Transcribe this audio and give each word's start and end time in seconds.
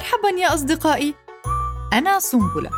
مرحبا 0.00 0.40
يا 0.40 0.54
أصدقائي. 0.54 1.14
أنا 1.92 2.18
سنبلة. 2.18 2.70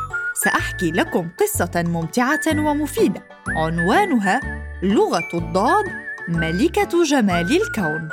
سأحكي 0.44 0.90
لكم 0.90 1.28
قصة 1.40 1.70
ممتعة 1.76 2.40
ومفيدة. 2.48 3.22
عنوانها 3.48 4.40
لغة 4.82 5.28
الضاد 5.34 5.84
ملكة 6.28 7.04
جمال 7.04 7.62
الكون. 7.62 8.08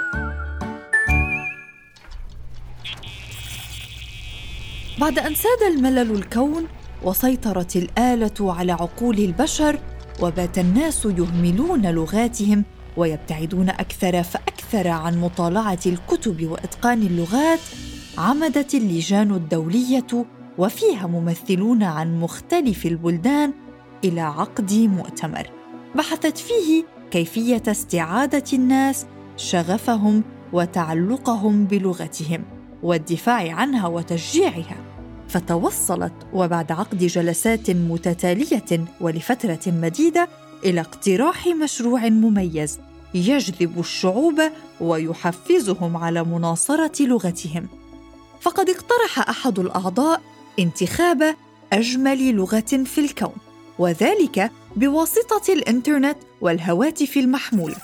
بعد 4.99 5.19
أن 5.19 5.35
ساد 5.35 5.61
الملل 5.71 6.11
الكون 6.11 6.67
وسيطرت 7.03 7.75
الآلة 7.75 8.53
على 8.53 8.71
عقول 8.71 9.17
البشر 9.19 9.79
وبات 10.21 10.57
الناس 10.57 11.05
يهملون 11.05 11.91
لغاتهم 11.91 12.63
ويبتعدون 12.97 13.69
أكثر 13.69 14.23
فأكثر 14.23 14.87
عن 14.87 15.21
مطالعة 15.21 15.79
الكتب 15.85 16.45
وإتقان 16.45 17.01
اللغات 17.01 17.59
عمدت 18.19 18.75
اللجان 18.75 19.31
الدولية 19.31 20.25
وفيها 20.57 21.07
ممثلون 21.07 21.83
عن 21.83 22.19
مختلف 22.19 22.85
البلدان 22.85 23.53
إلى 24.03 24.21
عقد 24.21 24.73
مؤتمر 24.73 25.49
بحثت 25.95 26.37
فيه 26.37 26.83
كيفية 27.11 27.63
استعادة 27.67 28.43
الناس 28.53 29.05
شغفهم 29.37 30.23
وتعلقهم 30.53 31.65
بلغتهم 31.65 32.43
والدفاع 32.83 33.51
عنها 33.53 33.87
وتشجيعها. 33.87 34.77
فتوصلت 35.27 36.13
وبعد 36.33 36.71
عقد 36.71 36.97
جلسات 36.97 37.71
متتالية 37.71 38.85
ولفترة 39.01 39.59
مديدة 39.67 40.27
إلى 40.65 40.81
اقتراح 40.81 41.47
مشروع 41.47 42.09
مميز 42.09 42.79
يجذب 43.13 43.79
الشعوب 43.79 44.41
ويحفزهم 44.81 45.97
على 45.97 46.23
مناصرة 46.23 47.05
لغتهم. 47.05 47.67
فقد 48.41 48.69
اقترح 48.69 49.29
أحد 49.29 49.59
الأعضاء 49.59 50.21
انتخاب 50.59 51.35
أجمل 51.73 52.31
لغة 52.33 52.83
في 52.85 52.97
الكون 52.97 53.33
وذلك 53.79 54.51
بواسطة 54.75 55.53
الإنترنت 55.53 56.17
والهواتف 56.41 57.17
المحمولة. 57.17 57.75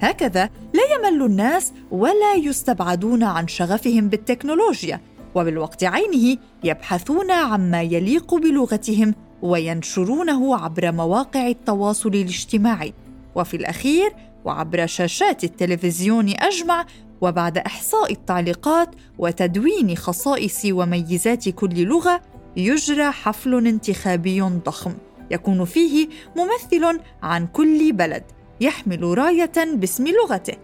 هكذا 0.00 0.50
لا 0.74 0.82
يمل 0.94 1.22
الناس 1.22 1.72
ولا 1.90 2.34
يستبعدون 2.34 3.22
عن 3.22 3.48
شغفهم 3.48 4.08
بالتكنولوجيا 4.08 5.00
وبالوقت 5.34 5.84
عينه 5.84 6.38
يبحثون 6.64 7.30
عما 7.30 7.82
يليق 7.82 8.34
بلغتهم 8.34 9.14
وينشرونه 9.42 10.56
عبر 10.56 10.92
مواقع 10.92 11.46
التواصل 11.48 12.08
الاجتماعي. 12.08 12.94
وفي 13.34 13.56
الأخير 13.56 14.12
وعبر 14.44 14.86
شاشات 14.86 15.44
التلفزيون 15.44 16.34
أجمع 16.38 16.86
وبعد 17.20 17.58
إحصاء 17.58 18.12
التعليقات 18.12 18.88
وتدوين 19.18 19.96
خصائص 19.96 20.66
وميزات 20.70 21.48
كل 21.48 21.82
لغة 21.82 22.20
يجرى 22.56 23.10
حفل 23.10 23.66
انتخابي 23.66 24.40
ضخم 24.40 24.94
يكون 25.30 25.64
فيه 25.64 26.08
ممثل 26.36 27.00
عن 27.22 27.46
كل 27.46 27.92
بلد 27.92 28.24
يحمل 28.60 29.18
راية 29.18 29.52
باسم 29.74 30.04
لغته 30.08 30.54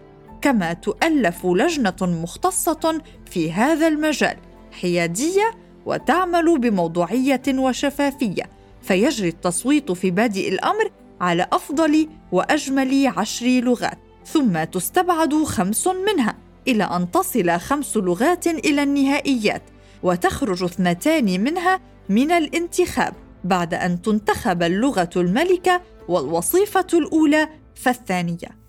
كما 0.41 0.73
تؤلف 0.73 1.45
لجنة 1.45 1.95
مختصة 2.01 3.01
في 3.25 3.51
هذا 3.51 3.87
المجال 3.87 4.37
حيادية 4.81 5.51
وتعمل 5.85 6.59
بموضوعية 6.59 7.41
وشفافية 7.47 8.43
فيجري 8.81 9.29
التصويت 9.29 9.91
في 9.91 10.11
بادئ 10.11 10.49
الأمر 10.49 10.91
على 11.21 11.47
أفضل 11.51 12.09
وأجمل 12.31 13.07
عشر 13.07 13.45
لغات. 13.45 13.97
ثم 14.25 14.63
تستبعد 14.63 15.43
خمس 15.43 15.87
منها 15.87 16.35
إلى 16.67 16.83
أن 16.83 17.11
تصل 17.11 17.59
خمس 17.59 17.97
لغات 17.97 18.47
إلى 18.47 18.83
النهائيات 18.83 19.61
وتخرج 20.03 20.63
اثنتان 20.63 21.43
منها 21.43 21.79
من 22.09 22.31
الانتخاب 22.31 23.13
بعد 23.43 23.73
أن 23.73 24.01
تنتخب 24.01 24.63
اللغة 24.63 25.09
الملكة 25.15 25.81
والوصيفة 26.07 26.87
الأولى 26.93 27.49
فالثانية. 27.75 28.63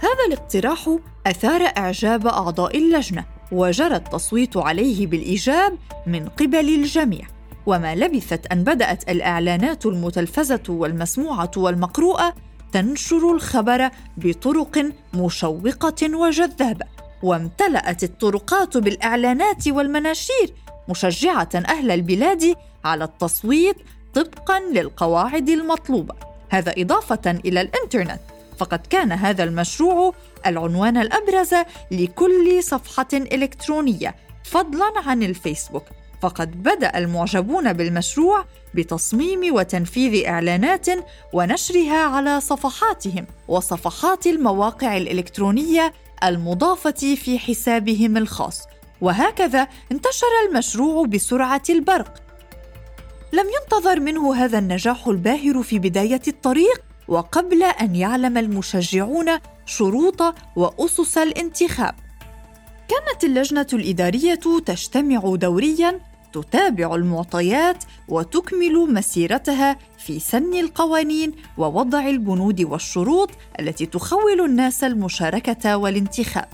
هذا 0.00 0.26
الاقتراح 0.28 0.96
أثار 1.26 1.72
إعجاب 1.78 2.26
أعضاء 2.26 2.78
اللجنة 2.78 3.24
وجرى 3.52 3.96
التصويت 3.96 4.56
عليه 4.56 5.06
بالإيجاب 5.06 5.78
من 6.06 6.28
قبل 6.28 6.68
الجميع. 6.68 7.26
وما 7.66 7.94
لبثت 7.94 8.46
أن 8.46 8.64
بدأت 8.64 9.10
الإعلانات 9.10 9.86
المتلفزة 9.86 10.62
والمسموعة 10.68 11.50
والمقروءة 11.56 12.34
تنشر 12.72 13.32
الخبر 13.32 13.90
بطرق 14.16 14.92
مشوقة 15.14 16.16
وجذابه 16.16 16.86
وامتلأت 17.22 18.04
الطرقات 18.04 18.76
بالإعلانات 18.76 19.68
والمناشير 19.68 20.54
مشجعة 20.88 21.48
أهل 21.54 21.90
البلاد 21.90 22.54
على 22.84 23.04
التصويت 23.04 23.76
طبقا 24.14 24.60
للقواعد 24.60 25.48
المطلوبة. 25.48 26.14
هذا 26.48 26.74
إضافة 26.78 27.30
إلى 27.30 27.60
الإنترنت 27.60 28.20
فقد 28.58 28.86
كان 28.86 29.12
هذا 29.12 29.44
المشروع 29.44 30.14
العنوان 30.46 30.96
الأبرز 30.96 31.54
لكل 31.90 32.62
صفحة 32.62 33.08
إلكترونية 33.12 34.14
فضلا 34.44 34.92
عن 35.06 35.22
الفيسبوك. 35.22 35.84
فقد 36.20 36.62
بدأ 36.62 36.98
المعجبون 36.98 37.72
بالمشروع 37.72 38.44
بتصميم 38.74 39.54
وتنفيذ 39.54 40.26
إعلانات 40.26 40.86
ونشرها 41.32 42.06
على 42.06 42.40
صفحاتهم 42.40 43.26
وصفحات 43.48 44.26
المواقع 44.26 44.96
الإلكترونية 44.96 45.92
المضافة 46.24 47.14
في 47.14 47.38
حسابهم 47.38 48.16
الخاص. 48.16 48.62
وهكذا 49.00 49.68
انتشر 49.92 50.26
المشروع 50.48 51.06
بسرعة 51.06 51.62
البرق. 51.70 52.22
لم 53.32 53.46
ينتظر 53.60 54.00
منه 54.00 54.34
هذا 54.34 54.58
النجاح 54.58 55.06
الباهر 55.06 55.62
في 55.62 55.78
بداية 55.78 56.22
الطريق 56.28 56.82
وقبل 57.08 57.62
أن 57.62 57.96
يعلم 57.96 58.38
المشجعون 58.38 59.26
شروط 59.66 60.34
وأسس 60.56 61.18
الانتخاب. 61.18 61.94
كانت 62.88 63.24
اللجنة 63.24 63.66
الإدارية 63.72 64.40
تجتمع 64.66 65.36
دورياً 65.36 66.00
تتابع 66.32 66.94
المعطيات 66.94 67.84
وتكمل 68.08 68.92
مسيرتها 68.92 69.76
في 69.98 70.18
سن 70.18 70.54
القوانين 70.54 71.32
ووضع 71.58 72.08
البنود 72.08 72.60
والشروط 72.62 73.30
التي 73.60 73.86
تخول 73.86 74.40
الناس 74.40 74.84
المشاركة 74.84 75.76
والانتخاب. 75.76 76.48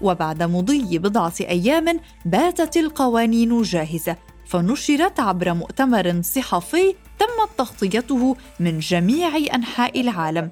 وبعد 0.00 0.42
مضي 0.42 0.98
بضعة 0.98 1.32
أيام 1.40 2.00
باتت 2.24 2.76
القوانين 2.76 3.62
جاهزة 3.62 4.16
فنشرت 4.46 5.20
عبر 5.20 5.54
مؤتمر 5.54 6.22
صحفي 6.22 6.94
تمت 7.18 7.58
تغطيته 7.58 8.36
من 8.60 8.78
جميع 8.78 9.36
أنحاء 9.54 10.00
العالم. 10.00 10.50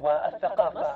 والثقافة. 0.00 0.86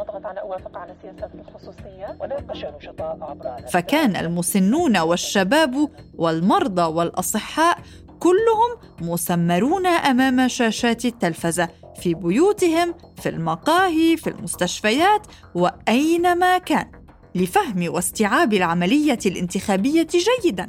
نضغط 0.00 0.26
على 0.26 0.40
أوافق 0.40 0.76
على 0.76 0.94
سياسات 1.02 1.30
الخصوصية 1.34 2.16
وناقش 2.20 2.64
نشطاء 2.64 3.18
عبر 3.22 3.66
فكان 3.66 4.16
المسنون 4.16 4.98
والشباب 4.98 5.88
والمرضى 6.14 6.82
والأصحاء 6.82 7.78
كلهم 8.20 8.70
مسمرون 9.00 9.86
أمام 9.86 10.48
شاشات 10.48 11.04
التلفزة 11.04 11.68
في 11.96 12.14
بيوتهم 12.14 12.94
في 13.16 13.28
المقاهي 13.28 14.16
في 14.16 14.30
المستشفيات 14.30 15.26
وأينما 15.54 16.58
كان 16.58 16.92
لفهم 17.34 17.94
واستيعاب 17.94 18.52
العملية 18.52 19.18
الانتخابية 19.26 20.06
جيداً. 20.42 20.68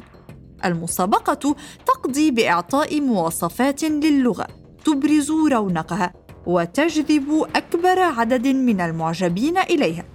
المسابقة 0.65 1.55
تقضي 1.85 2.31
بإعطاء 2.31 3.01
مواصفات 3.01 3.83
للغة 3.83 4.47
تبرز 4.85 5.31
رونقها. 5.31 6.13
وتجذب 6.47 7.47
أكبر 7.55 7.99
عدد 7.99 8.47
من 8.47 8.81
المعجبين 8.81 9.57
إليها. 9.57 10.05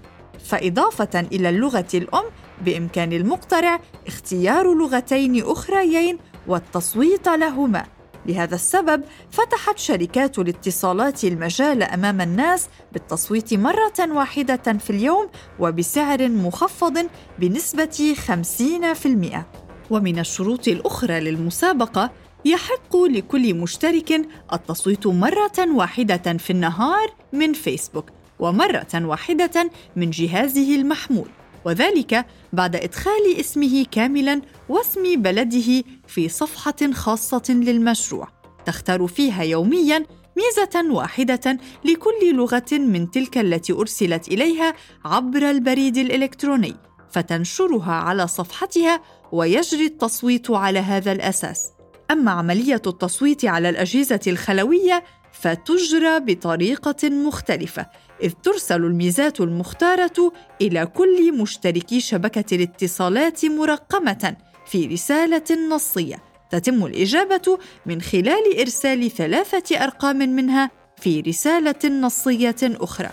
فإضافة 0.45 1.21
إلى 1.21 1.49
اللغة 1.49 1.89
الأم 1.95 2.25
بإمكان 2.65 3.13
المقترع 3.13 3.81
اختيار 4.07 4.75
لغتين 4.75 5.43
أخريين 5.45 6.19
والتصويت 6.47 7.29
لهما. 7.29 7.87
لهذا 8.27 8.55
السبب 8.55 9.05
فتحت 9.31 9.79
شركات 9.79 10.39
الاتصالات 10.39 11.25
المجال 11.25 11.83
أمام 11.83 12.21
الناس 12.21 12.69
بالتصويت 12.93 13.55
مرة 13.55 13.95
واحدة 14.01 14.57
في 14.79 14.91
اليوم 14.91 15.29
وبسعر 15.59 16.29
مخفض 16.29 17.07
بنسبة 17.39 18.15
50% 19.35 19.37
ومن 19.91 20.19
الشروط 20.19 20.69
الأخرى 20.69 21.21
للمسابقة 21.21 22.11
يحق 22.45 22.97
لكل 22.97 23.55
مشترك 23.55 24.29
التصويت 24.53 25.07
مرة 25.07 25.59
واحدة 25.59 26.39
في 26.39 26.51
النهار 26.51 27.15
من 27.33 27.53
فيسبوك 27.53 28.11
ومرة 28.39 28.89
واحدة 28.95 29.71
من 29.97 30.11
جهازه 30.11 30.75
المحمول 30.75 31.29
وذلك 31.65 32.27
بعد 32.53 32.77
إدخال 32.77 33.37
اسمه 33.41 33.87
كاملا 33.91 34.41
واسم 34.69 35.23
بلده 35.23 35.85
في 36.07 36.29
صفحة 36.29 36.93
خاصة 36.93 37.43
للمشروع. 37.49 38.29
تختار 38.67 39.07
فيها 39.07 39.43
يوميا 39.43 40.07
ميزة 40.37 40.93
واحدة 40.95 41.59
لكل 41.85 42.35
لغة 42.35 42.73
من 42.73 43.11
تلك 43.11 43.39
التي 43.39 43.73
أرسلت 43.73 44.29
إليها 44.29 44.75
عبر 45.05 45.51
البريد 45.51 45.97
الإلكتروني 45.97 46.77
فتنشرها 47.11 47.93
على 47.93 48.27
صفحتها 48.27 49.03
ويجري 49.33 49.87
التصويت 49.87 50.51
على 50.51 50.79
هذا 50.79 51.13
الأساس. 51.13 51.73
أما 52.13 52.31
عملية 52.31 52.83
التصويت 52.87 53.45
على 53.45 53.69
الأجهزة 53.69 54.21
الخلوية 54.27 55.05
فتجرى 55.33 56.21
بطريقة 56.21 57.11
مختلفة 57.11 57.87
إذ 58.23 58.31
ترسل 58.31 58.85
الميزات 58.85 59.41
المختارة 59.41 60.33
إلى 60.61 60.87
كل 60.87 61.39
مشتركي 61.39 62.01
شبكة 62.01 62.57
الاتصالات 62.57 63.45
مرقمة 63.45 64.37
في 64.67 64.87
رسالة 64.87 65.69
نصية 65.71 66.23
تتم 66.51 66.87
الإجابة 66.87 67.59
من 67.87 68.01
خلال 68.01 68.61
إرسال 68.61 69.11
ثلاثة 69.11 69.85
أرقام 69.85 70.17
منها 70.17 70.71
في 70.97 71.21
رسالة 71.21 71.89
نصية 71.89 72.57
أخرى. 72.63 73.11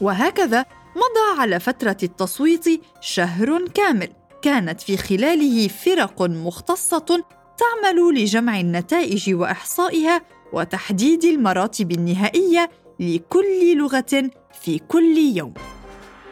وهكذا 0.00 0.64
مضى 0.96 1.40
على 1.40 1.60
فترة 1.60 1.96
التصويت 2.02 2.64
شهر 3.00 3.68
كامل 3.74 4.08
كانت 4.42 4.80
في 4.80 4.96
خلاله 4.96 5.68
فرق 5.68 6.22
مختصة 6.22 7.24
تعمل 7.58 8.14
لجمع 8.14 8.60
النتائج 8.60 9.34
وإحصائها 9.34 10.22
وتحديد 10.52 11.24
المراتب 11.24 11.92
النهائية 11.92 12.70
لكل 13.00 13.76
لغة 13.76 14.30
في 14.62 14.78
كل 14.78 15.16
يوم. 15.34 15.54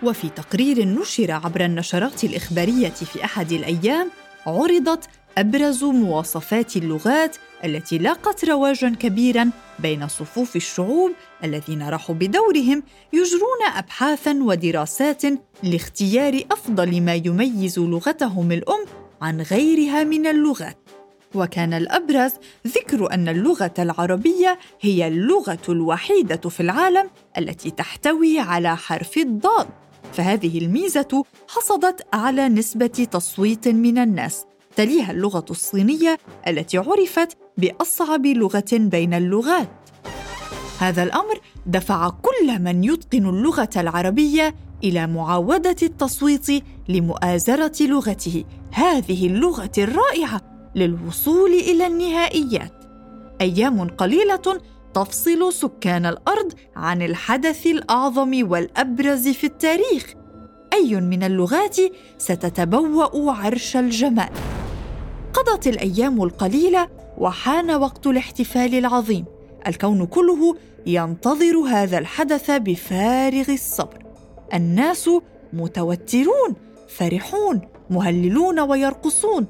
وفي 0.02 0.28
تقرير 0.28 0.84
نشر 0.84 1.32
عبر 1.32 1.64
النشرات 1.64 2.24
الإخبارية 2.24 2.88
في 2.88 3.24
أحد 3.24 3.52
الأيام 3.52 4.10
عرضت 4.46 5.08
أبرز 5.38 5.84
مواصفات 5.84 6.76
اللغات 6.76 7.36
التي 7.64 7.98
لاقت 7.98 8.44
رواجا 8.44 8.88
كبيرا 8.88 9.50
بين 9.78 10.08
صفوف 10.08 10.56
الشعوب 10.56 11.12
الذين 11.44 11.88
راحوا 11.88 12.14
بدورهم 12.14 12.82
يجرون 13.12 13.62
ابحاثا 13.76 14.38
ودراسات 14.42 15.22
لاختيار 15.62 16.40
أفضل 16.50 17.02
ما 17.02 17.14
يميز 17.14 17.78
لغتهم 17.78 18.52
الأم 18.52 18.84
عن 19.22 19.40
غيرها 19.40 20.04
من 20.04 20.26
اللغات. 20.26 20.85
وكان 21.34 21.74
الأبرز 21.74 22.32
ذكر 22.66 23.12
أن 23.12 23.28
اللغة 23.28 23.74
العربية 23.78 24.58
هي 24.80 25.08
اللغة 25.08 25.58
الوحيدة 25.68 26.48
في 26.48 26.60
العالم 26.60 27.10
التي 27.38 27.70
تحتوي 27.70 28.40
على 28.40 28.76
حرف 28.76 29.16
الضاد. 29.18 29.66
فهذه 30.12 30.58
الميزة 30.58 31.24
حصدت 31.48 32.06
اعلى 32.14 32.48
نسبة 32.48 32.86
تصويت 32.86 33.68
من 33.68 33.98
الناس. 33.98 34.44
تليها 34.76 35.10
اللغة 35.10 35.44
الصينية 35.50 36.18
التي 36.46 36.78
عرفت 36.78 37.36
بأصعب 37.58 38.26
لغة 38.26 38.72
بين 38.72 39.14
اللغات. 39.14 39.68
هذا 40.78 41.02
الأمر 41.02 41.40
دفع 41.66 42.08
كل 42.08 42.62
من 42.62 42.84
يتقن 42.84 43.28
اللغة 43.28 43.70
العربية 43.76 44.54
إلى 44.84 45.06
معاودة 45.06 45.76
التصويت 45.82 46.46
لمؤازرة 46.88 47.72
لغته. 47.80 48.44
هذه 48.72 49.26
اللغة 49.26 49.72
الرائعة 49.78 50.55
للوصول 50.76 51.50
إلى 51.50 51.86
النهائيات. 51.86 52.72
أيام 53.40 53.88
قليلة 53.88 54.60
تفصل 54.94 55.52
سكان 55.52 56.06
الأرض 56.06 56.52
عن 56.76 57.02
الحدث 57.02 57.66
الأعظم 57.66 58.50
والأبرز 58.50 59.28
في 59.28 59.44
التاريخ. 59.44 60.14
أي 60.72 61.00
من 61.00 61.22
اللغات 61.22 61.76
ستتبوأ 62.18 63.32
عرش 63.32 63.76
الجمال. 63.76 64.28
قضت 65.32 65.66
الأيام 65.66 66.22
القليلة 66.22 66.88
وحان 67.18 67.70
وقت 67.70 68.06
الاحتفال 68.06 68.74
العظيم. 68.74 69.24
الكون 69.66 70.06
كله 70.06 70.56
ينتظر 70.86 71.56
هذا 71.56 71.98
الحدث 71.98 72.50
بفارغ 72.50 73.52
الصبر. 73.52 74.02
الناس 74.54 75.10
متوترون 75.52 76.54
فرحون 76.88 77.60
مهللون 77.90 78.60
ويرقصون. 78.60 79.46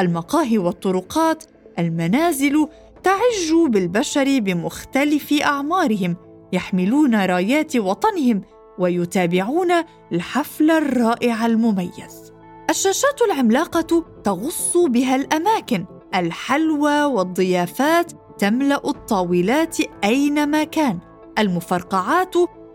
المقاهي 0.00 0.58
والطرقات 0.58 1.44
المنازل 1.78 2.68
تعج 3.02 3.52
بالبشر 3.68 4.38
بمختلف 4.38 5.32
أعمارهم 5.42 6.16
يحملون 6.52 7.24
رايات 7.24 7.76
وطنهم 7.76 8.42
ويتابعون 8.78 9.72
الحفل 10.12 10.70
الرائع 10.70 11.46
المميز. 11.46 12.32
الشاشات 12.70 13.22
العملاقة 13.22 14.04
تغص 14.24 14.76
بها 14.76 15.16
الأماكن 15.16 15.84
الحلوى 16.14 17.04
والضيافات 17.04 18.12
تملأ 18.38 18.88
الطاولات 18.88 19.76
أينما 20.04 20.64
كان. 20.64 20.98
المفرقعات 21.38 22.34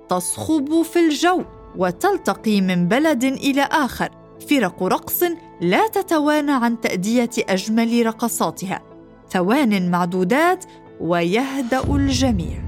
تصخب 0.10 0.82
في 0.82 1.00
الجو 1.00 1.44
وتلتقي 1.78 2.62
من 2.62 2.88
بلد 2.88 3.24
إلى 3.24 3.62
آخر. 3.62 4.10
فرق 4.50 4.84
رقص 4.84 5.24
لا 5.62 5.88
تتوانى 5.88 6.52
عن 6.52 6.82
تأدية 6.82 7.30
أجمل 7.40 8.06
رقصاتها. 8.06 8.82
ثوان 9.30 9.92
معدودات 9.92 10.66
ويهدأ 11.00 11.96
الجميع. 11.96 12.64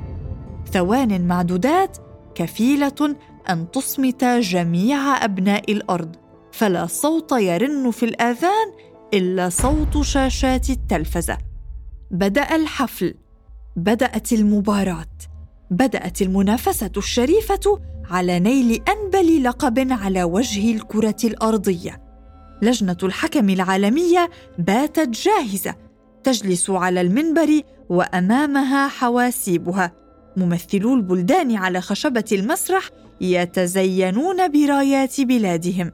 ثوان 0.72 1.28
معدودات 1.28 1.98
كفيلة 2.36 3.16
أن 3.50 3.72
تصمت 3.72 4.24
جميع 4.24 5.26
أبناء 5.26 5.72
الأرض 5.72 6.16
فلا 6.52 6.86
صوت 6.86 7.32
يرن 7.32 7.92
في 7.92 8.06
الآذان 8.06 8.68
إلا 9.14 9.50
صوت 9.50 10.02
شاشات 10.02 10.70
التلفزة. 10.70 11.38
بدأ 12.12 12.56
الحفل. 12.56 13.16
بدأت 13.76 14.34
المباراة. 14.34 15.18
بدأت 15.72 16.22
المنافسة 16.22 16.92
الشريفة 16.98 17.80
على 18.10 18.40
نيل 18.40 18.84
أنبل 18.90 19.44
لقب 19.44 19.92
على 19.92 20.24
وجه 20.24 20.76
الكرة 20.76 21.18
الأرضية. 21.24 22.03
لجنة 22.62 22.98
الحكم 23.04 23.50
العالمية 23.50 24.30
باتت 24.58 25.10
جاهزة 25.10 25.76
تجلس 26.24 26.70
على 26.70 27.02
المنبر 27.02 27.62
وأمامها 27.90 28.88
حواسيبها. 28.88 29.92
ممثلو 30.38 30.94
البلدان 30.94 31.56
على 31.56 31.82
خشبة 31.82 32.26
المسرح 32.32 32.90
يتزينون 33.22 34.52
برايات 34.52 35.22
بلادهم. 35.22 35.92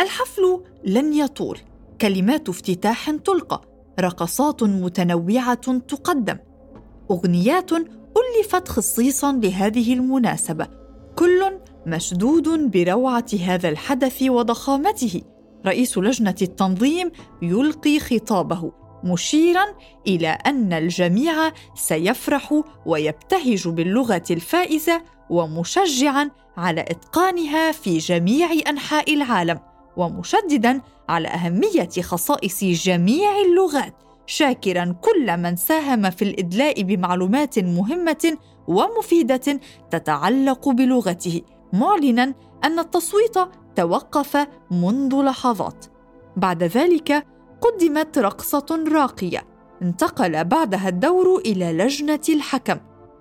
الحفل 0.00 0.60
لن 0.84 1.14
يطول. 1.14 1.58
كلمات 2.00 2.48
افتتاح 2.48 3.10
تلقى. 3.10 3.62
رقصات 4.00 4.62
متنوعة 4.62 5.78
تقدم. 5.78 6.36
أغنيات 7.10 7.70
ألفت 7.72 8.68
خصيصا 8.68 9.32
لهذه 9.32 9.94
المناسبة. 9.94 10.66
كل 11.16 11.52
مشدود 11.86 12.70
بروعة 12.70 13.26
هذا 13.46 13.68
الحدث 13.68 14.22
وضخامته. 14.22 15.22
رئيس 15.66 15.98
لجنة 15.98 16.34
التنظيم 16.42 17.10
يلقي 17.42 17.98
خطابه 17.98 18.72
مشيرا 19.04 19.64
إلى 20.06 20.28
أن 20.28 20.72
الجميع 20.72 21.52
سيفرح 21.74 22.62
ويبتهج 22.86 23.68
باللغة 23.68 24.24
الفائزة 24.30 25.02
ومشجعا 25.30 26.30
على 26.56 26.80
إتقانها 26.80 27.72
في 27.72 27.98
جميع 27.98 28.48
أنحاء 28.68 29.14
العالم 29.14 29.60
ومشددا 29.96 30.80
على 31.08 31.28
أهمية 31.28 31.88
خصائص 32.02 32.64
جميع 32.64 33.30
اللغات 33.40 33.94
شاكرا 34.26 34.94
كل 35.00 35.36
من 35.36 35.56
ساهم 35.56 36.10
في 36.10 36.22
الإدلاء 36.22 36.82
بمعلومات 36.82 37.58
مهمة 37.58 38.36
ومفيدة 38.68 39.60
تتعلق 39.90 40.68
بلغته 40.68 41.42
معلنا 41.72 42.34
أن 42.64 42.78
التصويت 42.78 43.36
توقف 43.76 44.46
منذ 44.70 45.22
لحظات. 45.22 45.86
بعد 46.36 46.62
ذلك 46.62 47.26
قدمت 47.60 48.18
رقصة 48.18 48.84
راقية. 48.92 49.44
انتقل 49.82 50.44
بعدها 50.44 50.88
الدور 50.88 51.38
إلى 51.38 51.72
لجنة 51.72 52.20
الحكم 52.28 52.76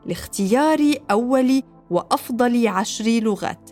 لاختيار 0.05 0.93
أول 1.11 1.63
وأفضل 1.89 2.67
عشر 2.67 3.05
لغات 3.05 3.71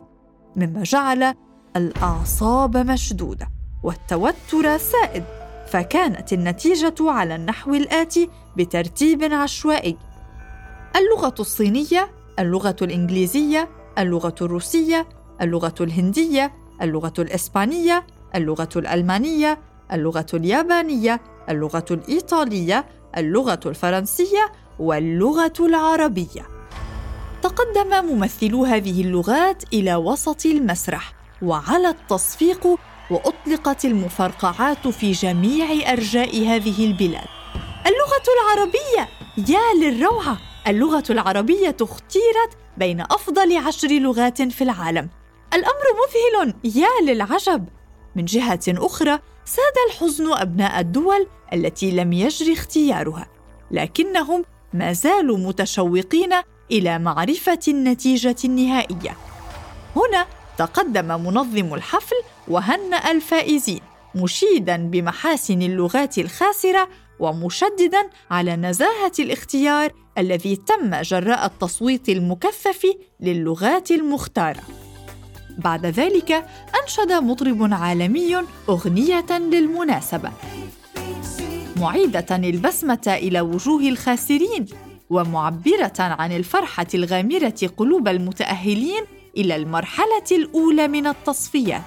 مما 0.55 0.84
جعل 0.84 1.34
الأعصاب 1.75 2.77
مشدودة 2.77 3.50
والتوتر 3.84 4.77
سائد. 4.77 5.24
فكانت 5.67 6.34
النتيجة 6.34 6.96
على 7.00 7.36
النحو 7.36 7.74
الاتي 7.74 8.29
بترتيب 8.57 9.24
عشوائي. 9.24 9.98
اللغة 10.96 11.36
الصينية 11.39 12.10
اللغة 12.39 12.75
الإنجليزية 12.81 13.69
اللغة 13.98 14.36
الروسية 14.41 15.10
اللغة 15.41 15.75
الهندية 15.81 16.53
اللغة 16.81 17.13
الإسبانية 17.19 18.07
اللغة 18.36 18.69
الألمانية 18.75 19.60
اللغة 19.93 20.25
اليابانية 20.34 21.22
اللغة 21.50 21.86
الإيطالية 21.91 22.86
اللغة 23.17 23.60
الفرنسية 23.65 24.51
واللغة 24.79 25.53
العربية. 25.60 26.48
تقدم 27.41 28.05
ممثلو 28.05 28.65
هذه 28.65 29.01
اللغات 29.01 29.63
إلى 29.74 29.96
وسط 29.96 30.46
المسرح 30.46 31.13
وعلى 31.41 31.89
التصفيق 31.89 32.67
وأطلقت 33.12 33.86
المفرقعات 33.86 34.88
في 34.88 35.12
جميع 35.12 35.91
أرجاء 35.91 36.48
هذه 36.48 36.86
البلاد. 36.86 37.27
اللغة 37.86 38.24
العربية 38.38 39.10
يا 39.38 39.74
للروعة! 39.81 40.38
اللغة 40.67 41.03
العربية 41.10 41.77
اختيرت 41.81 42.57
بين 42.77 43.01
أفضل 43.01 43.57
عشر 43.57 43.88
لغات 43.88 44.41
في 44.41 44.63
العالم. 44.63 45.10
الأمر 45.54 45.84
مذهل. 46.01 46.54
يا 46.63 47.13
للعجب. 47.13 47.68
من 48.16 48.25
جهة 48.25 48.60
أخرى 48.68 49.20
ساد 49.46 49.74
الحزن 49.89 50.34
أبناء 50.34 50.80
الدول 50.80 51.27
التي 51.54 51.92
لم 51.92 52.13
يجري 52.13 52.54
اختيارها 52.54 53.27
لكنهم 53.72 54.46
ما 54.74 54.94
زالوا 54.94 55.38
متشوقين 55.38 56.34
إلى 56.72 57.00
معرفة 57.00 57.60
النتيجة 57.68 58.36
النهائية. 58.46 59.18
هنا 59.96 60.25
تقدم 60.58 61.06
منظم 61.06 61.74
الحفل 61.74 62.16
وهنأ 62.48 63.12
الفائزين 63.12 63.80
مشيدا 64.16 64.77
بمحاسن 64.77 65.62
اللغات 65.62 66.18
الخاسرة 66.18 66.89
ومشددا 67.20 68.10
على 68.32 68.56
نزاهة 68.56 69.12
الاختيار 69.20 69.92
الذي 70.18 70.56
تم 70.56 71.01
جراء 71.01 71.46
التصويت 71.46 72.10
المكثف 72.10 72.86
للغات 73.20 73.92
المختارة. 73.92 74.87
بعد 75.57 75.85
ذلك 75.85 76.45
أنشد 76.83 77.11
مطرب 77.11 77.73
عالمي 77.73 78.35
أغنية 78.69 79.25
للمناسبة. 79.31 80.31
معيدة 81.77 82.35
البسمة 82.35 83.03
إلى 83.07 83.41
وجوه 83.41 83.81
الخاسرين 83.81 84.65
ومعبرة 85.09 85.93
عن 85.99 86.31
الفرحة 86.31 86.87
الغامرة 86.93 87.69
قلوب 87.77 88.07
المتأهلين 88.07 89.03
إلى 89.37 89.55
المرحلة 89.55 90.27
الأولى 90.31 90.87
من 90.87 91.07
التصفيات 91.07 91.81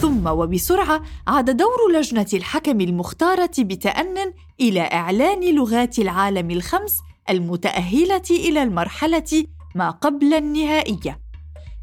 ثم 0.00 0.26
وبسرعة 0.26 1.02
عاد 1.26 1.56
دور 1.56 1.92
لجنة 1.92 2.26
الحكم 2.34 2.80
المختارة 2.80 3.50
بتان 3.58 4.32
إلى 4.60 4.80
إعلان 4.80 5.54
لغات 5.54 5.98
العالم 5.98 6.50
الخمس 6.50 6.98
المتأهلة 7.30 8.22
إلى 8.30 8.62
المرحلة 8.62 9.44
ما 9.74 9.90
قبل 9.90 10.34
النهائية. 10.34 11.21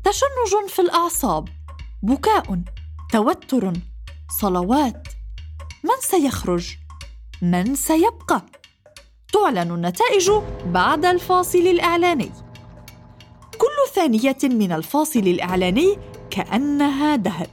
تشنج 0.03 0.69
في 0.69 0.81
الأعصاب 0.81 1.47
بكاء 2.03 2.61
توتر 3.11 3.73
صلوات. 4.41 5.07
من 5.83 5.99
سيخرج؟ 6.01 6.75
من 7.41 7.75
سيبقى؟ 7.75 8.41
تعلن 9.33 9.71
النتائج 9.71 10.31
بعد 10.65 11.05
الفاصل 11.05 11.59
الإعلاني. 11.59 12.31
كل 13.57 13.93
ثانية 13.93 14.37
من 14.43 14.71
الفاصل 14.71 15.19
الإعلاني 15.19 15.97
كأنها 16.29 17.15
دهر 17.15 17.47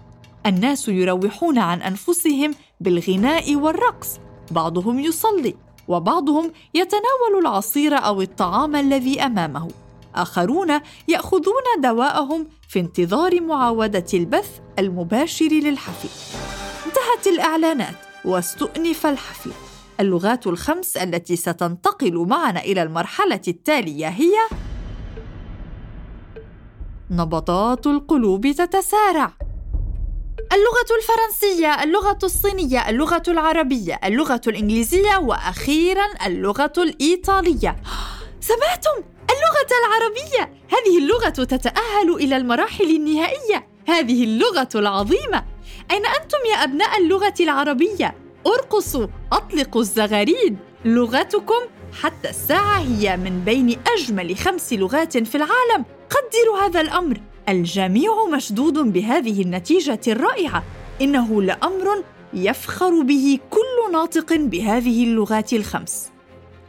الناس 0.46 0.88
يروحون 0.88 1.58
عن 1.58 1.82
أنفسهم 1.82 2.54
بالغناء 2.80 3.56
والرقص. 3.56 4.18
بعضهم 4.50 4.98
يصلي 4.98 5.54
وبعضهم 5.88 6.52
يتناول 6.74 7.40
العصير 7.40 7.94
أو 7.94 8.22
الطعام 8.22 8.76
الذي 8.76 9.22
أمامه. 9.22 9.85
آخرون 10.22 10.80
يأخذون 11.08 11.62
دواءهم 11.78 12.48
في 12.68 12.80
انتظار 12.80 13.40
معاودة 13.40 14.06
البث 14.14 14.60
المباشر 14.78 15.48
للحفل 15.48 16.08
انتهت 16.86 17.26
الإعلانات 17.26 17.94
واستؤنف 18.24 19.06
الحفل 19.06 19.50
اللغات 20.00 20.46
الخمس 20.46 20.96
التي 20.96 21.36
ستنتقل 21.36 22.16
معنا 22.16 22.60
إلى 22.60 22.82
المرحلة 22.82 23.40
التالية 23.48 24.08
هي 24.08 24.34
نبضات 27.10 27.86
القلوب 27.86 28.46
تتسارع 28.46 29.32
اللغة 30.52 30.88
الفرنسية، 30.98 31.82
اللغة 31.82 32.18
الصينية، 32.24 32.88
اللغة 32.88 33.22
العربية، 33.28 34.00
اللغة 34.04 34.40
الإنجليزية 34.46 35.16
وأخيراً 35.16 36.06
اللغة 36.26 36.72
الإيطالية. 36.78 37.76
سمعتم؟ 38.40 39.15
اللغة 39.56 39.86
العربية! 39.86 40.54
هذه 40.68 40.98
اللغة 40.98 41.28
تتأهل 41.28 42.14
إلى 42.14 42.36
المراحل 42.36 42.84
النهائية. 42.84 43.68
هذه 43.88 44.24
اللغة 44.24 44.68
العظيمة. 44.74 45.44
أين 45.90 46.06
أنتم 46.06 46.38
يا 46.52 46.64
أبناء 46.64 46.98
اللغة 46.98 47.34
العربية؟ 47.40 48.14
أرقصوا، 48.46 49.06
أطلقوا 49.32 49.80
الزغاريد. 49.80 50.56
لغتكم 50.84 51.62
حتى 52.02 52.30
الساعة 52.30 52.78
هي 52.78 53.16
من 53.16 53.42
بين 53.44 53.78
أجمل 53.96 54.36
خمس 54.36 54.72
لغات 54.72 55.18
في 55.18 55.34
العالم. 55.34 55.84
قدروا 56.10 56.66
هذا 56.66 56.80
الأمر. 56.80 57.20
الجميع 57.48 58.24
مشدود 58.32 58.78
بهذه 58.92 59.42
النتيجة 59.42 60.00
الرائعة 60.08 60.64
إنه 61.00 61.42
لأمر 61.42 62.04
يفخر 62.34 63.02
به 63.02 63.38
كل 63.50 63.92
ناطق 63.92 64.32
بهذه 64.32 65.04
اللغات 65.04 65.52
الخمس 65.52 66.15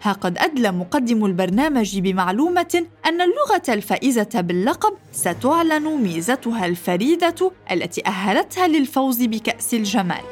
ها 0.01 0.11
قد 0.11 0.37
أدلى 0.37 0.71
مقدم 0.71 1.25
البرنامج 1.25 1.99
بمعلومة 1.99 2.85
أن 3.05 3.21
اللغة 3.21 3.61
الفائزة 3.69 4.29
باللقب 4.41 4.93
ستعلن 5.11 5.83
ميزتها 5.83 6.65
الفريدة 6.65 7.51
التي 7.71 8.07
أهلتها 8.07 8.67
للفوز 8.67 9.23
بكأس 9.23 9.73
الجمال. 9.73 10.23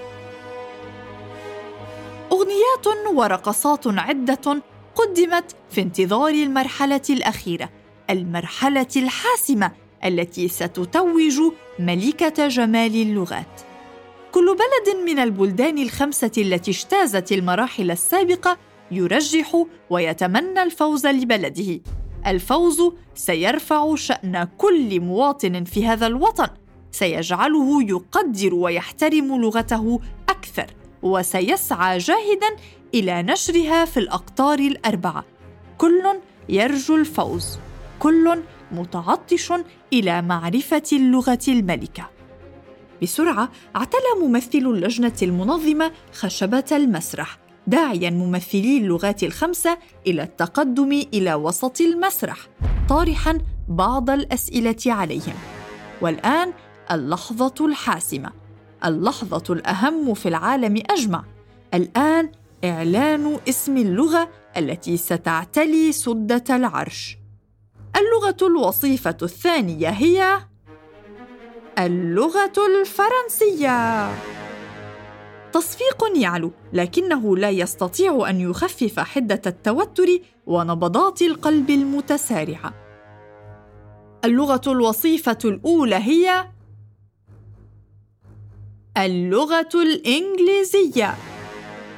أغنيات 2.31 3.07
ورقصات 3.13 3.87
عدة 3.87 4.61
قدمت 4.95 5.55
في 5.71 5.81
انتظار 5.81 6.33
المرحلة 6.33 7.01
الأخيرة 7.09 7.69
المرحلة 8.09 8.87
الحاسمة 8.95 9.71
التي 10.05 10.47
ستتوج 10.47 11.41
ملكه 11.79 12.47
جمال 12.47 13.01
اللغات. 13.01 13.61
كل 14.31 14.55
بلد 14.55 14.95
من 15.05 15.19
البلدان 15.19 15.77
الخمسة 15.77 16.31
التي 16.37 16.71
اجتازت 16.71 17.31
المراحل 17.31 17.91
السابقة 17.91 18.57
يرجح 18.91 19.65
ويتمنى 19.89 20.63
الفوز 20.63 21.07
لبلده. 21.07 21.81
الفوز 22.27 22.81
سيرفع 23.15 23.95
شأن 23.95 24.47
كل 24.57 24.99
مواطن 24.99 25.63
في 25.63 25.87
هذا 25.87 26.07
الوطن. 26.07 26.47
سيجعله 26.91 27.83
يقدر 27.83 28.55
ويحترم 28.55 29.41
لغته 29.41 29.99
أكثر 30.29 30.67
وسيسعى 31.03 31.97
جاهدا 31.97 32.55
إلى 32.93 33.23
نشرها 33.23 33.85
في 33.85 33.97
الأقطار 33.97 34.59
الأربعة. 34.59 35.25
كل 35.77 36.03
يرجو 36.49 36.95
الفوز. 36.95 37.59
كل 37.99 38.39
متعطش 38.71 39.53
إلى 39.93 40.21
معرفة 40.21 40.83
اللغة 40.93 41.39
الملكة. 41.47 42.09
بسرعة 43.01 43.51
اعتلى 43.75 44.21
ممثل 44.21 44.57
اللجنة 44.57 45.17
المنظمة 45.21 45.91
خشبة 46.13 46.65
المسرح. 46.71 47.44
داعيا 47.67 48.09
ممثلي 48.09 48.77
اللغات 48.77 49.23
الخمسة 49.23 49.77
إلى 50.07 50.23
التقدم 50.23 50.91
إلى 51.13 51.33
وسط 51.33 51.81
المسرح 51.81 52.37
طارحا 52.89 53.37
بعض 53.67 54.09
الأسئلة 54.09 54.75
عليهم. 54.85 55.33
والآن 56.01 56.53
اللحظة 56.91 57.65
الحاسمة 57.65 58.31
اللحظة 58.85 59.53
الأهم 59.53 60.13
في 60.13 60.27
العالم 60.27 60.83
أجمع. 60.89 61.23
الآن 61.73 62.31
إعلان 62.65 63.39
اسم 63.49 63.77
اللغة 63.77 64.29
التي 64.57 64.97
ستعتلي 64.97 65.91
سدة 65.91 66.43
العرش. 66.49 67.17
اللغة 67.97 68.37
الوصيفة 68.41 69.17
الثانية 69.21 69.89
هي 69.89 70.39
اللغة 71.79 72.53
الفرنسية. 72.57 74.09
تصفيق 75.55 76.03
يعلو، 76.15 76.51
لكنه 76.73 77.37
لا 77.37 77.49
يستطيع 77.49 78.29
أن 78.29 78.41
يخفف 78.41 78.99
حدة 78.99 79.41
التوتر 79.45 80.07
ونبضات 80.45 81.21
القلب 81.21 81.69
المتسارعة. 81.69 82.73
اللغة 84.25 84.61
الوصيفة 84.67 85.37
الأولى 85.45 85.95
هي 85.95 86.47
اللغة 88.97 89.69
الإنجليزية. 89.75 91.15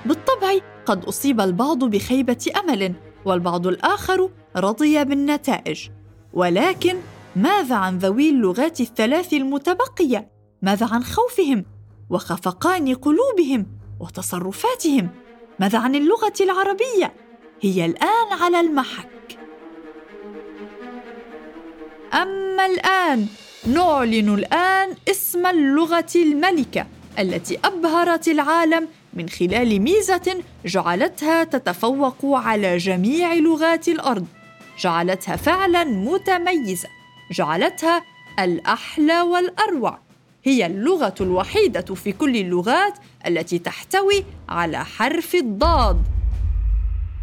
بالطبع 0.05 0.57
قد 0.85 1.05
أصيب 1.05 1.41
البعض 1.41 1.83
بخيبة 1.83 2.51
أمل 2.63 2.93
والبعض 3.25 3.67
الآخر 3.67 4.29
رضي 4.55 5.03
بالنتائج 5.05 5.89
ولكن 6.33 6.95
ماذا 7.35 7.75
عن 7.75 7.97
ذوي 7.97 8.29
اللغات 8.29 8.81
الثلاث 8.81 9.33
المتبقية 9.33 10.31
ماذا 10.61 10.85
عن 10.91 11.03
خوفهم 11.03 11.65
وخفقان 12.09 12.95
قلوبهم 12.95 13.65
وتصرفاتهم. 13.99 15.09
ماذا 15.59 15.79
عن 15.79 15.95
اللغة 15.95 16.33
العربية؟ 16.41 17.13
هي 17.61 17.85
الآن 17.85 18.33
على 18.41 18.59
المحك. 18.59 19.39
أما 22.13 22.65
الآن 22.65 23.27
نعلن 23.67 24.33
الآن 24.33 24.95
اسم 25.09 25.45
اللغة 25.45 26.11
الملكة 26.15 26.87
التي 27.19 27.59
أبهرت 27.65 28.27
العالم 28.27 28.87
من 29.13 29.29
خلال 29.29 29.81
ميزة 29.81 30.43
جعلتها 30.65 31.43
تتفوق 31.43 32.25
على 32.25 32.77
جميع 32.77 33.33
لغات 33.33 33.87
الأرض. 33.87 34.25
جعلتها 34.79 35.35
فعلا 35.35 35.83
متميزة. 35.83 36.89
جعلتها 37.31 38.03
الأحلى 38.39 39.21
والأروع. 39.21 40.06
هي 40.47 40.65
اللغة 40.65 41.15
الوحيدة 41.21 41.95
في 41.95 42.11
كل 42.11 42.35
اللغات 42.35 42.93
التي 43.27 43.59
تحتوي 43.59 44.23
على 44.49 44.85
حرف 44.85 45.35
الضاد. 45.35 46.03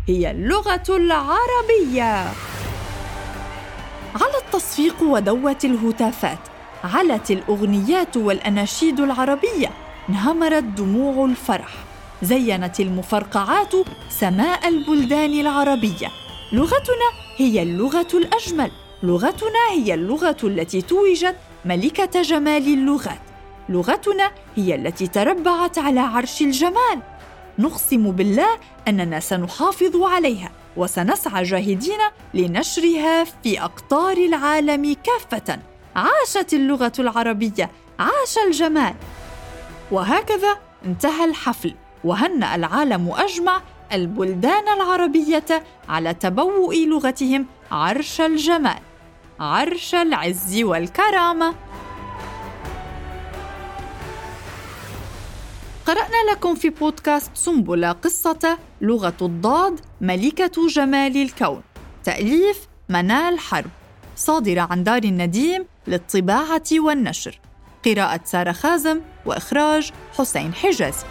هي 0.08 0.30
اللغة 0.30 0.82
العربية. 0.88 2.32
على 4.14 4.38
التصفيق 4.46 5.02
ودوت 5.02 5.64
الهتافات 5.64 6.38
علت 6.84 7.30
الأغنيات 7.30 8.16
والأناشيد 8.16 9.00
العربية 9.00 9.70
انهمرت 10.08 10.64
دموع 10.64 11.24
الفرح. 11.24 11.74
زينت 12.22 12.80
المفرقعات 12.80 13.74
سماء 14.10 14.68
البلدان 14.68 15.40
العربية. 15.40 16.08
لغتنا 16.52 17.10
هي 17.36 17.62
اللغة 17.62 18.08
الأجمل. 18.14 18.70
لغتنا 19.04 19.70
هي 19.70 19.94
اللغة 19.94 20.36
التي 20.44 20.82
توجت 20.82 21.36
ملكة 21.64 22.22
جمال 22.22 22.74
اللغات. 22.74 23.18
لغتنا 23.68 24.30
هي 24.56 24.74
التي 24.74 25.06
تربعت 25.06 25.78
على 25.78 26.00
عرش 26.00 26.42
الجمال. 26.42 27.02
نقسم 27.58 28.10
بالله 28.10 28.58
أننا 28.88 29.20
سنحافظ 29.20 30.02
عليها 30.02 30.50
وسنسعى 30.76 31.42
جاهدين 31.42 31.98
لنشرها 32.34 33.24
في 33.24 33.60
أقطار 33.60 34.16
العالم 34.16 34.96
كافة. 35.04 35.58
عاشت 35.96 36.54
اللغة 36.54 36.92
العربية 36.98 37.70
عاش 37.98 38.38
الجمال. 38.46 38.94
وهكذا 39.90 40.58
انتهى 40.84 41.24
الحفل 41.24 41.74
وهنأ 42.04 42.54
العالم 42.54 43.12
أجمع 43.16 43.62
البلدان 43.92 44.68
العربية 44.68 45.62
على 45.88 46.14
تبوء 46.14 46.86
لغتهم 46.86 47.46
عرش 47.70 48.20
الجمال. 48.20 48.93
عرش 49.40 49.94
العز 49.94 50.62
والكرامة. 50.62 51.54
قرأنا 55.86 56.30
لكم 56.32 56.54
في 56.54 56.68
بودكاست 56.68 57.30
سنبلة 57.34 57.92
قصة 57.92 58.58
لغة 58.80 59.16
الضاد 59.22 59.80
ملكة 60.00 60.66
جمال 60.68 61.16
الكون. 61.16 61.62
تأليف 62.04 62.68
منال 62.88 63.38
حرب. 63.38 63.70
صادرة 64.16 64.60
عن 64.60 64.84
دار 64.84 65.02
النديم 65.04 65.66
للطباعة 65.86 66.62
والنشر. 66.72 67.40
قراءة 67.84 68.20
سارة 68.24 68.52
خازم 68.52 69.00
وإخراج 69.26 69.92
حسين 70.18 70.54
حجازي. 70.54 71.06